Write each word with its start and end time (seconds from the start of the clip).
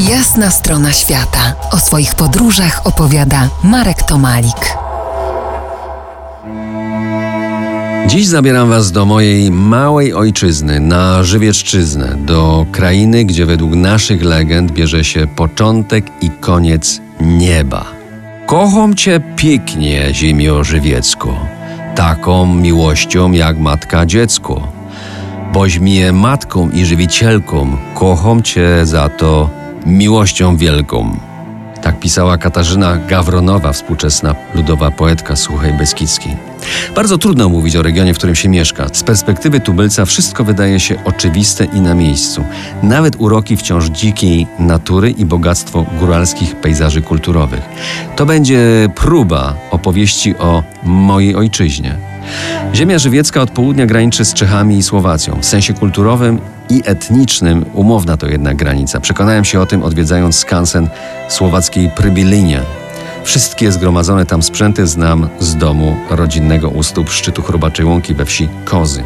Jasna 0.00 0.50
strona 0.50 0.92
świata. 0.92 1.54
O 1.70 1.78
swoich 1.78 2.14
podróżach 2.14 2.80
opowiada 2.84 3.48
Marek 3.64 4.02
Tomalik. 4.02 4.76
Dziś 8.06 8.26
zabieram 8.26 8.68
Was 8.68 8.92
do 8.92 9.04
mojej 9.04 9.50
małej 9.50 10.14
ojczyzny, 10.14 10.80
na 10.80 11.24
Żywiecczyznę, 11.24 12.16
do 12.18 12.66
krainy, 12.72 13.24
gdzie 13.24 13.46
według 13.46 13.74
naszych 13.74 14.22
legend 14.22 14.72
bierze 14.72 15.04
się 15.04 15.26
początek 15.26 16.06
i 16.20 16.30
koniec 16.30 17.00
nieba. 17.20 17.84
Kocham 18.46 18.94
Cię 18.94 19.20
pięknie, 19.36 20.08
ziemio 20.12 20.64
żywiecko, 20.64 21.36
taką 21.94 22.54
miłością 22.54 23.32
jak 23.32 23.58
matka 23.58 24.06
dziecko. 24.06 24.68
Boś 25.52 25.78
mnie 25.78 26.12
matką 26.12 26.70
i 26.70 26.84
żywicielką, 26.84 27.76
kocham 27.94 28.42
Cię 28.42 28.86
za 28.86 29.08
to 29.08 29.50
miłością 29.86 30.56
wielką. 30.56 31.16
Tak 31.82 32.00
pisała 32.00 32.38
Katarzyna 32.38 32.96
Gawronowa, 32.96 33.72
współczesna 33.72 34.34
ludowa 34.54 34.90
poetka 34.90 35.36
Słuchaj 35.36 35.72
Beskidzkiej. 35.72 36.36
Bardzo 36.94 37.18
trudno 37.18 37.48
mówić 37.48 37.76
o 37.76 37.82
regionie, 37.82 38.14
w 38.14 38.18
którym 38.18 38.34
się 38.34 38.48
mieszka. 38.48 38.86
Z 38.92 39.02
perspektywy 39.02 39.60
tubylca 39.60 40.04
wszystko 40.04 40.44
wydaje 40.44 40.80
się 40.80 41.04
oczywiste 41.04 41.64
i 41.64 41.80
na 41.80 41.94
miejscu. 41.94 42.44
Nawet 42.82 43.16
uroki 43.18 43.56
wciąż 43.56 43.84
dzikiej 43.84 44.46
natury 44.58 45.10
i 45.10 45.24
bogactwo 45.24 45.86
góralskich 45.98 46.56
pejzaży 46.56 47.02
kulturowych. 47.02 47.62
To 48.16 48.26
będzie 48.26 48.88
próba 48.94 49.54
opowieści 49.70 50.34
o 50.38 50.62
mojej 50.84 51.34
ojczyźnie. 51.34 52.15
Ziemia 52.74 52.98
żywiecka 52.98 53.42
od 53.42 53.50
południa 53.50 53.86
graniczy 53.86 54.24
z 54.24 54.34
Czechami 54.34 54.76
i 54.78 54.82
Słowacją. 54.82 55.38
W 55.40 55.46
sensie 55.46 55.74
kulturowym 55.74 56.38
i 56.70 56.82
etnicznym 56.84 57.64
umowna 57.74 58.16
to 58.16 58.26
jednak 58.26 58.56
granica. 58.56 59.00
Przekonałem 59.00 59.44
się 59.44 59.60
o 59.60 59.66
tym 59.66 59.82
odwiedzając 59.82 60.36
skansen 60.36 60.88
słowackiej 61.28 61.90
Prybilinie. 61.90 62.60
Wszystkie 63.24 63.72
zgromadzone 63.72 64.26
tam 64.26 64.42
sprzęty 64.42 64.86
znam 64.86 65.28
z 65.40 65.56
domu 65.56 65.96
rodzinnego 66.10 66.68
u 66.68 66.82
stóp 66.82 67.10
szczytu 67.10 67.42
Chrobaczej 67.42 67.86
Łąki 67.86 68.14
we 68.14 68.24
wsi 68.24 68.48
Kozy. 68.64 69.02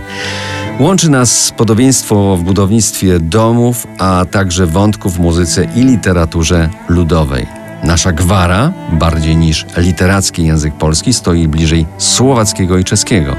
Łączy 0.80 1.10
nas 1.10 1.52
podobieństwo 1.56 2.36
w 2.36 2.42
budownictwie 2.42 3.20
domów, 3.20 3.86
a 3.98 4.24
także 4.30 4.66
wątków 4.66 5.16
w 5.16 5.20
muzyce 5.20 5.64
i 5.64 5.84
literaturze 5.84 6.68
ludowej. 6.88 7.59
Nasza 7.84 8.12
gwara, 8.12 8.72
bardziej 8.92 9.36
niż 9.36 9.66
literacki 9.76 10.46
język 10.46 10.74
polski, 10.74 11.12
stoi 11.12 11.48
bliżej 11.48 11.86
słowackiego 11.98 12.78
i 12.78 12.84
czeskiego. 12.84 13.36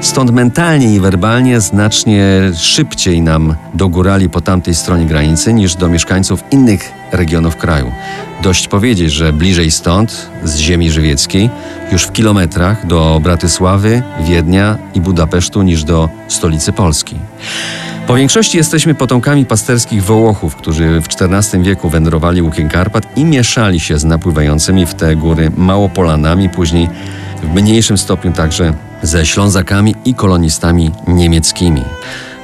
Stąd 0.00 0.30
mentalnie 0.30 0.94
i 0.94 1.00
werbalnie 1.00 1.60
znacznie 1.60 2.50
szybciej 2.54 3.22
nam 3.22 3.54
dogórali 3.74 4.30
po 4.30 4.40
tamtej 4.40 4.74
stronie 4.74 5.06
granicy 5.06 5.52
niż 5.52 5.74
do 5.74 5.88
mieszkańców 5.88 6.44
innych 6.50 6.92
regionów 7.12 7.56
kraju. 7.56 7.92
Dość 8.42 8.68
powiedzieć, 8.68 9.12
że 9.12 9.32
bliżej 9.32 9.70
stąd, 9.70 10.30
z 10.44 10.56
ziemi 10.56 10.90
żywieckiej, 10.90 11.50
już 11.92 12.02
w 12.02 12.12
kilometrach 12.12 12.86
do 12.86 13.20
Bratysławy, 13.22 14.02
Wiednia 14.20 14.78
i 14.94 15.00
Budapesztu 15.00 15.62
niż 15.62 15.84
do 15.84 16.08
stolicy 16.28 16.72
Polski. 16.72 17.16
Po 18.06 18.14
większości 18.14 18.56
jesteśmy 18.56 18.94
potomkami 18.94 19.46
pasterskich 19.46 20.04
Wołochów, 20.04 20.56
którzy 20.56 21.00
w 21.00 21.06
XIV 21.06 21.62
wieku 21.62 21.88
wędrowali 21.88 22.42
łukiem 22.42 22.68
Karpat 22.68 23.16
i 23.16 23.24
mieszali 23.24 23.80
się 23.80 23.98
z 23.98 24.04
napływającymi 24.04 24.86
w 24.86 24.94
te 24.94 25.16
góry 25.16 25.50
Małopolanami, 25.56 26.48
później 26.48 26.88
w 27.42 27.54
mniejszym 27.54 27.98
stopniu 27.98 28.32
także 28.32 28.74
ze 29.02 29.26
Ślązakami 29.26 29.94
i 30.04 30.14
kolonistami 30.14 30.90
niemieckimi. 31.06 31.82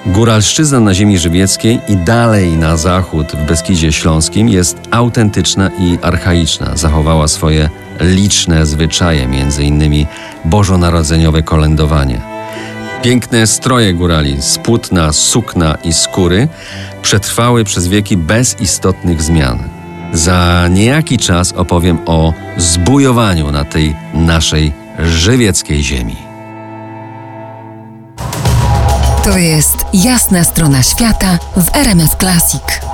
Góralszczyzna 0.06 0.80
na 0.80 0.94
ziemi 0.94 1.19
żywieckiej 1.19 1.80
i 1.88 1.97
dalej 1.97 2.52
na 2.52 2.76
zachód 2.76 3.26
w 3.32 3.47
Beskidzie 3.47 3.92
Śląskim 3.92 4.48
jest 4.48 4.78
autentyczna 4.91 5.70
i 5.78 5.98
archaiczna. 6.02 6.76
Zachowała 6.76 7.28
swoje 7.28 7.70
liczne 8.00 8.66
zwyczaje, 8.66 9.28
między 9.28 9.64
innymi 9.64 10.06
bożonarodzeniowe 10.44 11.42
kolędowanie. 11.42 12.31
Piękne 13.02 13.46
stroje 13.46 13.94
górali 13.94 14.42
z 14.42 14.58
płótna, 14.58 15.12
sukna 15.12 15.74
i 15.84 15.92
skóry 15.92 16.48
przetrwały 17.02 17.64
przez 17.64 17.88
wieki 17.88 18.16
bez 18.16 18.60
istotnych 18.60 19.22
zmian. 19.22 19.68
Za 20.12 20.68
niejaki 20.70 21.18
czas 21.18 21.52
opowiem 21.52 21.98
o 22.06 22.32
zbujowaniu 22.56 23.50
na 23.50 23.64
tej 23.64 23.94
naszej 24.14 24.72
żywieckiej 24.98 25.82
ziemi. 25.82 26.16
To 29.24 29.38
jest 29.38 29.76
jasna 29.94 30.44
strona 30.44 30.82
świata 30.82 31.38
w 31.56 31.76
RMS 31.76 32.16
Classic. 32.20 32.91